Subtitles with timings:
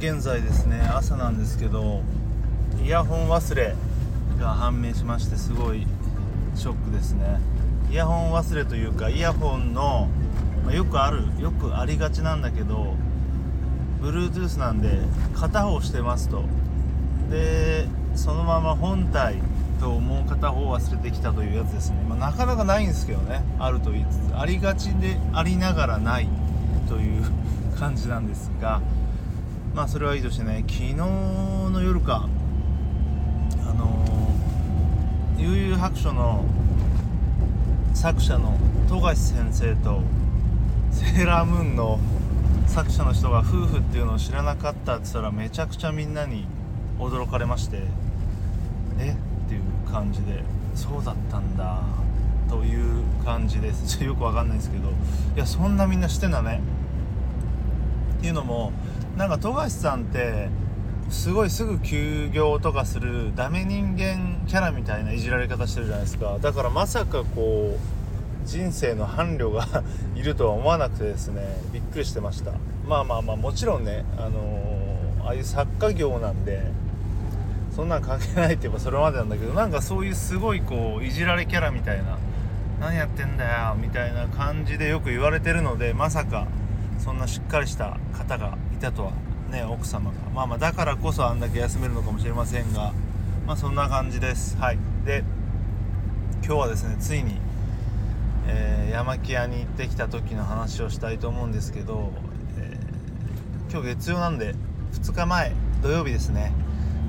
[0.00, 2.00] 現在ですね朝なんですけど
[2.82, 3.74] イヤホン忘れ
[4.38, 5.86] が判明しましてすごい
[6.54, 7.38] ショックですね。
[7.90, 10.08] イヤホン忘れというかイヤホンの、
[10.64, 12.94] まあ、よくあるよくありがちなんだけど
[14.00, 15.00] Bluetooth なんで
[15.34, 16.44] 片方してますと。
[17.30, 19.36] でそのまま本体
[19.82, 26.28] ともう片方忘れてきたというやつですね、まあ、なかなかないんですけどねあると言いつつありがちでありながらない
[26.88, 27.22] という
[27.78, 28.80] 感じなんですが
[29.74, 32.28] まあそれはいいとしてね昨日の夜か。
[33.62, 36.44] あのー、悠々白書の
[37.94, 40.02] 作者の富樫先生と
[40.90, 41.98] セーラームーンの
[42.66, 46.46] 作者の人が夫婦っていうのを知らなかったって言ったらめちゃくちゃみんなに
[46.98, 47.82] 驚かれまして。
[48.98, 49.10] え？
[49.10, 50.42] っていう感じで
[50.74, 51.82] そうだったんだ
[52.48, 54.02] という感じです。
[54.04, 54.88] よくわかんないですけど。
[54.88, 54.92] い
[55.36, 56.60] やそんなみんなしてんだね。
[58.18, 58.72] っていうのも
[59.16, 60.48] なんか富樫さんって
[61.10, 69.82] すごいすぐ休業とかするダメ人間キャラみたいないじられ方してるじゃないですかだからまさかこう人生の伴侶が
[70.14, 72.52] いるとは思わなくてですねびっくりしてました
[72.86, 76.62] まあまあまあもちろんねあのー、ああいう作家業なんで
[77.74, 82.18] そんなん関係ないって言えばそれまでなんだけどなんかそういうすごいこういじられキャラみたいな
[82.80, 86.46] 何やってんだよみたいな感じでよく言われてるのでまさか
[86.98, 89.12] そんなしっかりした方がたとは
[89.50, 90.16] ね奥様が。
[90.34, 92.92] まあまあだからこそあんだけ休めるのかもしれませんが
[93.46, 94.56] まあそんな感じです。
[94.56, 94.78] はい。
[95.04, 95.22] で
[96.44, 97.36] 今日はですねついに、
[98.48, 102.12] えー、山木屋に行ってきた時の話をしたいと思うんですけど、
[102.58, 104.54] えー、今日月曜なんで
[104.94, 106.52] 2日前土曜日ですね。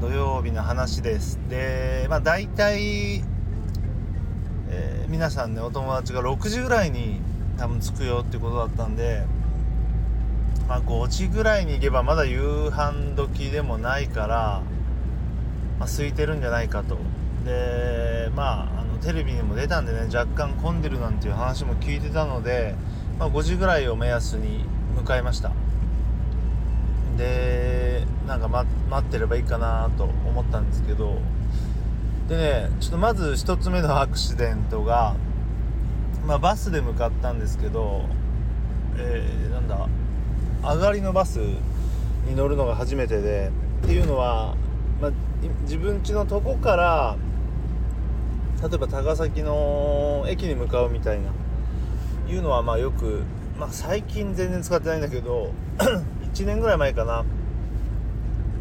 [0.00, 1.38] 土曜日の話です。
[1.48, 3.22] でまあ大体、
[4.68, 7.20] えー、皆さんねお友達が6時ぐらいに
[7.56, 9.22] 多分着くよっていうことだったんで
[10.68, 14.62] まあ、5時ぐらいに行けばまだ夕飯時でもないから、
[15.78, 16.98] まあ、空いてるんじゃないかと。
[17.44, 22.76] でまああのテレビにも出たんでね若干混んでるなんていう話も聞いてたので、
[23.18, 24.64] まあ、5時ぐらいを目安に
[24.96, 25.50] 向かいました。
[27.16, 31.18] でなんか、ま、待ってればいいかなと思ったんですけど。
[32.28, 35.16] でねちょっとまず1つ目のアクシデントが、
[36.24, 38.06] まあ、バスで向かったんですけど
[38.96, 39.88] えー、なんだ？
[40.62, 43.50] 上がりのバスに乗るのが初めてで
[43.82, 44.54] っていうのは、
[45.00, 45.12] まあ、
[45.62, 47.16] 自分家のとこから
[48.62, 51.30] 例えば高崎の駅に向かうみたいな
[52.32, 53.22] いうのはまあよく、
[53.58, 55.52] まあ、最近全然使ってないんだけど
[56.32, 57.24] 1年ぐらい前かな。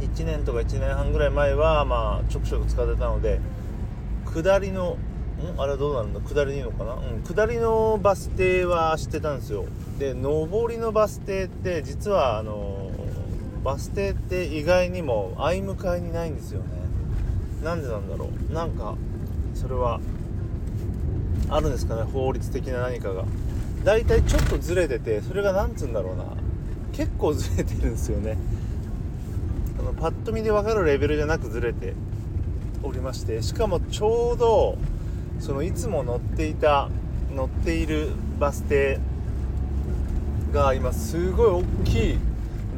[0.00, 3.40] 1年とか1年半ぐらい前はまあちょくちょく使ってたので
[4.26, 4.98] 下りの
[5.56, 5.60] ん？
[5.60, 6.20] あれはどうなるんだ？
[6.20, 6.94] 下りでいいのかな？
[6.94, 9.64] うん下りのバス停は知ってたんですよ。
[9.98, 12.90] で上りのバス停って実はあの
[13.62, 16.66] バス停って意外にも相向かいにないんですよね。
[17.62, 18.52] なんでなんだろう。
[18.52, 18.96] なんか
[19.54, 20.00] それは
[21.48, 23.24] あるんですかね法律的な何かが。
[23.84, 26.24] だいたいちょっとずれててそれが何つうんだろうな。
[26.92, 28.36] 結構ずれてるんですよね。
[29.78, 31.94] あのパッと見で分かるレベルじゃなくずれて
[32.82, 34.76] おりましてしかもちょうど
[35.40, 36.88] そのいつも乗っていた
[37.34, 39.00] 乗っているバス停
[40.54, 42.18] が今すごい大きい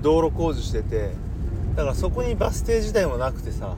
[0.00, 1.10] 道路工事してて
[1.76, 3.76] だからそこにバス停自体もなくてさ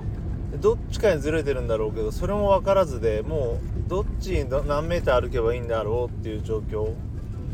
[0.60, 6.94] どっちかにずれてるんだろうけどそれも分からずでもうどっちに何メーター歩けばいいんだろうっていう状況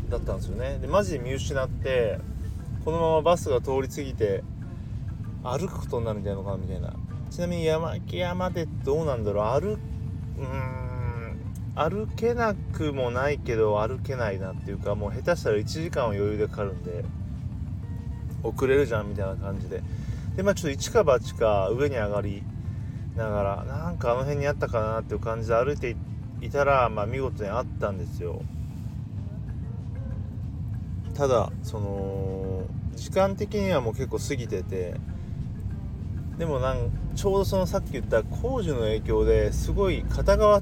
[0.09, 0.77] だったんですよね。
[0.79, 2.19] でマジで見失って
[2.85, 4.43] このままバスが通り過ぎて
[5.43, 6.93] 歩くことになるんじゃないのかなみたいな。
[7.31, 9.61] ちなみに山木山でどうなんだろう。
[9.61, 9.79] 歩
[11.75, 17.03] 歩けなくもないけど歩けないなっていうかもう下手したら1時間は余裕でかかるんで
[18.43, 19.83] 遅れるじゃんみたいな感じで。
[20.35, 22.43] でまあちょっと一か八か上に上がり
[23.15, 25.95] ながらなんかあの辺にあったかなっていう感じで歩いて
[26.41, 28.41] いたらまあ見事にあったんですよ。
[31.13, 32.63] ただその
[32.95, 34.95] 時間的にはもう結構過ぎてて
[36.37, 40.61] でもなんちょうどそのさっき言った工事の影響ですごい片側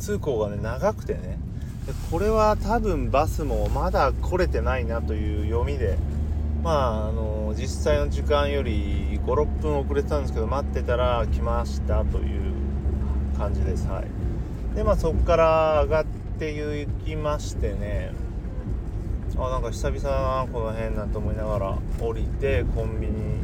[0.00, 1.38] 通行がね長くてね。
[1.86, 5.96] でこれは多分バスもまだ来れてないなという読みで。
[6.62, 12.52] まああの実際の時間より56分遅れてたんですけど待ってたら来ましたという
[13.38, 13.86] 感じです。
[13.86, 14.76] はい。
[14.76, 16.04] でまあそこから上がっ
[16.38, 18.12] て行きましてね。
[19.38, 23.40] あなんか久々だなこの辺なんて思いながら降りてコンビニ。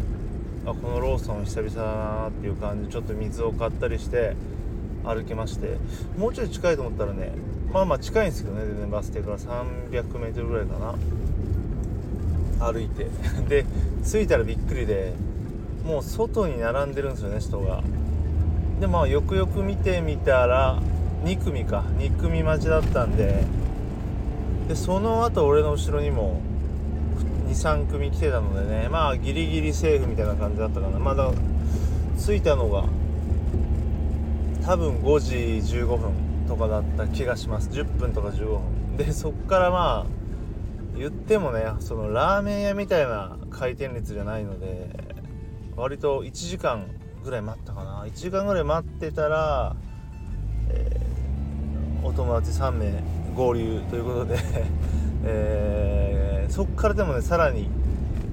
[0.66, 4.34] あこのローソン久々だなっていう感じちょっと水を買ったりして
[5.06, 5.78] 歩けまして
[6.18, 7.32] もうちょい近いと思ったらね
[7.72, 10.94] まあまあ近いんですけどね全然バス停から 300m ぐらいかな。
[12.58, 13.06] 歩いて。
[13.48, 13.66] で
[14.04, 15.12] 着いたらびっくりで
[15.84, 17.82] もう外に並んでるんですよね人が。
[18.80, 20.80] でまあよくよく見てみたら
[21.24, 21.84] 2組か。
[21.98, 23.44] 2組待ちだったんで。
[24.68, 26.40] でその後俺の後ろにも
[27.48, 30.98] 23組来てたのでねまあギリギリセーフみたいな感じだったかな。
[30.98, 31.30] まだ
[32.18, 32.84] 着いたのが
[34.66, 36.12] 多分5時15分
[36.48, 37.70] とかだった気がします。
[37.70, 38.96] 10分とか15分。
[38.96, 40.06] でそっからまあ
[40.98, 44.88] 言ってもねそのラーメン屋みたいな回転率じゃないので
[45.76, 46.88] 割と1時間
[47.22, 48.06] ぐらい待ったかな。
[48.06, 49.76] 1時間ぐらい待ってたら、
[50.70, 53.04] えー、お友達3名
[53.36, 54.38] 合流ということで
[55.22, 57.70] えー、そっからでもねさらに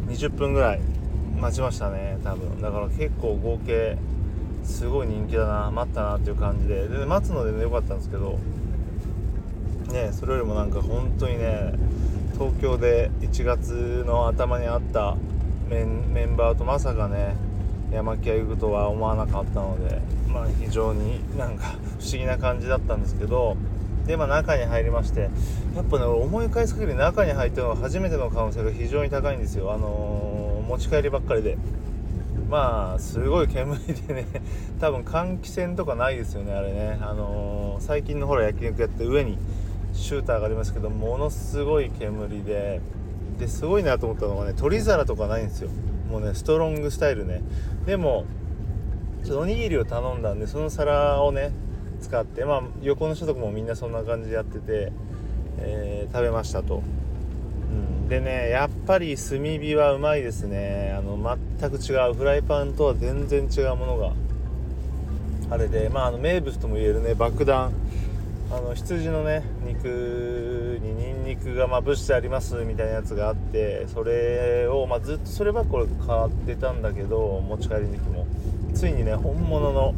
[0.08, 0.82] 20分ぐらい
[1.40, 2.60] 待ちましたね多分。
[2.60, 4.00] だから結構合計
[4.64, 6.88] すごい人気だな待ったなっていう感じで。
[6.88, 8.40] で待つのでね良かったんですけど。
[9.92, 11.74] ねそれよりもなんか本当にね
[12.34, 15.16] 東京で1月の頭にあった
[15.70, 17.36] メンバーとまさかね
[17.92, 23.56] 山木屋行くとは思わなかったのでまあ非常になんか不思議な感じだったんですけど。
[24.06, 25.30] でまあ中に入りまして
[25.78, 29.72] やっぱね思い返す限り中に入ったのは初めての可能性が非常に高いんですよ。
[29.72, 31.58] あのー、持ち帰りばっかりで。
[32.54, 34.28] まあすごい煙でね
[34.80, 37.00] 多分換気扇とかないですよねあれね。
[37.02, 39.40] あのー、最近のほら焼肉やって上に
[39.92, 42.80] シューターがありますけどものすごい煙で
[43.40, 45.70] ですごいなと思ったのがね取り皿とかないんですよ。
[46.12, 47.42] もうねストロングスタイルね。
[47.88, 48.26] でも
[49.24, 51.50] ちょっとおにぎりを頼んだんでその皿をね
[52.02, 54.92] 使ってまあ横の人とかもみんなそんな感じでやってて、
[55.58, 56.84] えー、食べましたと、
[58.10, 60.94] でねやっぱり炭火はうまいですね。
[60.98, 61.18] あの
[61.60, 62.14] 全く違う。
[62.14, 64.12] フライパンとは全然違うものが。
[65.50, 67.72] あれでまああの名物とも言えるね爆弾。
[68.52, 78.28] あの羊のね肉にニンニクがまぶしてありますみたいなやつがあってそれを、まあ、ずっとそればっかり買ってたんだけど持ち帰り肉も。
[78.76, 79.96] ついにね本物の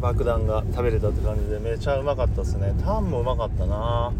[0.00, 2.74] 爆弾が食べれたって感じでめちゃうまかったですね。
[2.84, 4.12] タンもうまかったな。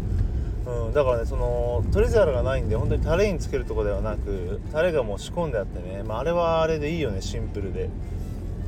[0.65, 7.89] うん、だからねその取り皿がないんで本当にタレにつけるとこではなくタレがもう仕込んであってね、まあ、あれはあれでいいよねシンプルで。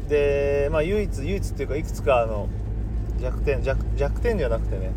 [0.10, 2.48] でまあ唯一唯一っていうかいくつかあの
[3.20, 4.92] 弱点弱弱点じゃなくてね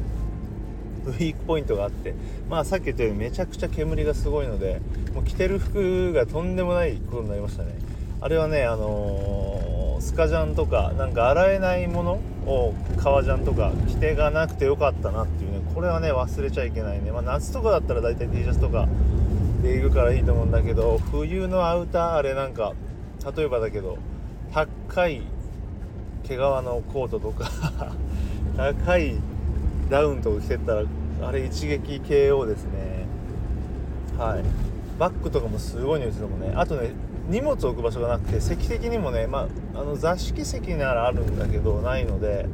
[1.07, 2.15] ウィークポイントがあって
[2.51, 4.83] まあさっき言ったようにめちゃくちゃ煙がすごいので
[5.15, 7.75] もう着てる服がとんでもないことになりましたね。
[8.21, 12.13] あれはねあのースカジャンとかなんか洗えないもの
[12.47, 15.48] を革ジャンとか着てがなくてよかったなっていう
[15.79, 18.89] これはね忘れちゃいけないね、まあ、夏とかだったら大体 T シャツとか
[19.63, 22.73] で行くからいいと思うんだけど冬のアウターあれなんか
[23.37, 23.97] 例えばだけど
[24.53, 25.23] 高い
[26.25, 27.49] 毛皮のコートとか
[28.59, 29.21] 高い
[29.89, 30.83] ダウンとか着てったら
[31.23, 33.07] あれ一撃 KO ですね。
[34.19, 34.43] はい。
[34.99, 36.55] バッグとかもすごい匂いするもんね。
[36.57, 36.91] あとね
[37.29, 39.47] 荷物置く場所がなくて席的にもね、ま
[39.77, 42.47] あ、あの座敷席ならあるんだけどないので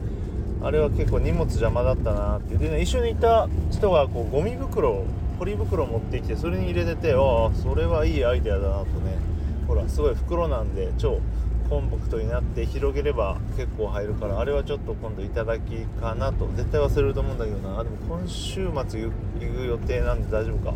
[0.64, 2.56] あれは結構荷物邪魔だったなって。
[2.56, 5.04] でね一緒にいた人がこうゴミ袋
[5.38, 9.18] ポリ袋持ってきてそれに入れててああそれはいいアイデアだなとね。
[9.66, 11.20] ほらすごい袋なんで超
[11.68, 16.48] コンパクトになって広げれば結構入るからあれはちょっと今度いただきかなと。
[16.56, 17.82] 絶対忘れると思うんだけどな。
[17.82, 20.74] でも今週末行く予定なんで大丈夫か。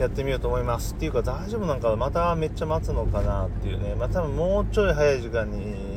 [0.00, 0.94] やってみようと思います。
[0.94, 3.94] っていうか大丈夫なんかまためっちゃ待つのかなっていうね。
[3.94, 5.91] まあ多分もうちょい早い時間に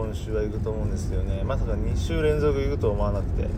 [0.00, 1.42] 今週は行くと思うんですよね。
[1.44, 3.48] まさか2週連続行くと思わなくて。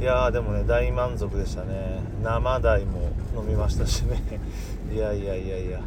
[0.00, 2.00] いやーでもね大満足でしたね。
[2.22, 4.22] 生鯛も飲みましたしね。
[4.90, 5.80] いやいやいやいや。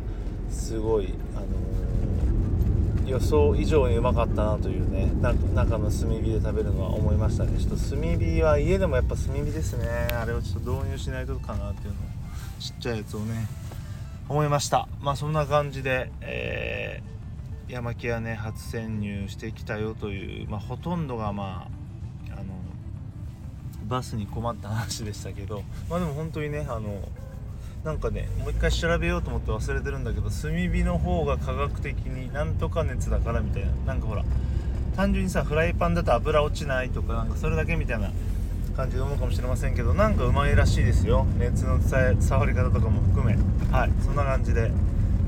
[0.52, 5.12] すごいあのー、予想以上にうまかったなというね
[5.56, 7.58] 中の炭火で食べるのは思いましたね。
[7.58, 9.88] ちょっと炭火は家でもやっぱ炭火ですね。
[10.14, 11.96] あれをちょっと導入しないとかなっていうの。
[11.96, 11.96] を
[12.60, 13.48] ちっちゃいやつをね
[14.30, 14.88] 思いました。
[15.02, 17.17] まあそんな感じで、えー、
[17.70, 21.68] 山木屋ね初潜入してきたよという、まあ、ほとんどがま
[22.30, 22.46] ああの
[23.88, 27.02] バスに困った話でしたけどまあでも本当にねあの
[27.84, 34.24] なんかねもう一回調べようと思って忘れてるんだけど炭火の方が科学的になんとか熱だからみたいななんかほら
[34.96, 38.12] 単純にさフライパンだと油落ちないとかなんかそれだけみたいな
[38.78, 41.26] 感じで思うかもしれませんけどなんかうまいらしいですよ。
[41.38, 43.36] 熱の伝え触り方とかも含め。
[43.72, 44.72] はいそんな感じで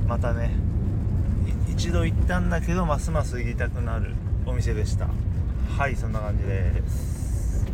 [0.08, 0.69] またね
[1.80, 4.14] 一度行ったんだけどますます行きたくなる
[4.46, 5.08] お店でした。
[5.78, 7.66] はいそんな感じです。